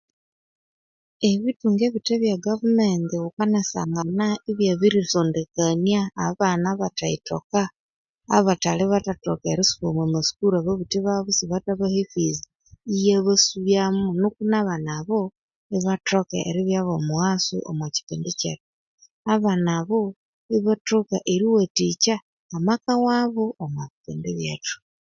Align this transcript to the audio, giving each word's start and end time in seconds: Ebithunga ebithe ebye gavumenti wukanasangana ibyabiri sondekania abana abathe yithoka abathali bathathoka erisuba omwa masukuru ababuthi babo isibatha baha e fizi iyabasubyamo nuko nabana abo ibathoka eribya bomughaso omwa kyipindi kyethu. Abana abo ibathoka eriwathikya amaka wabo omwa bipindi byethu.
Ebithunga 1.31 1.81
ebithe 1.87 2.11
ebye 2.15 2.35
gavumenti 2.45 3.15
wukanasangana 3.23 4.27
ibyabiri 4.51 5.01
sondekania 5.11 6.01
abana 6.27 6.65
abathe 6.73 7.05
yithoka 7.13 7.61
abathali 8.37 8.83
bathathoka 8.91 9.45
erisuba 9.49 9.85
omwa 9.89 10.05
masukuru 10.15 10.53
ababuthi 10.57 10.99
babo 11.05 11.29
isibatha 11.33 11.71
baha 11.79 11.97
e 12.03 12.05
fizi 12.11 12.43
iyabasubyamo 12.95 14.07
nuko 14.19 14.41
nabana 14.51 14.91
abo 14.99 15.21
ibathoka 15.77 16.35
eribya 16.49 16.81
bomughaso 16.87 17.55
omwa 17.69 17.87
kyipindi 17.93 18.31
kyethu. 18.39 18.69
Abana 19.33 19.69
abo 19.79 19.99
ibathoka 20.57 21.17
eriwathikya 21.33 22.15
amaka 22.55 22.93
wabo 23.05 23.45
omwa 23.63 23.83
bipindi 23.91 24.29
byethu. 24.37 24.77